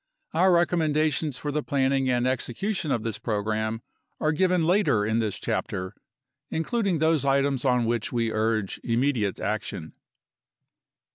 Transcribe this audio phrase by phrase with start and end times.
[0.33, 3.83] Our recommendations for the planning and execution of this program
[4.19, 5.93] are given later in this chapter,
[6.49, 9.93] including those items on which we urge im mediate action.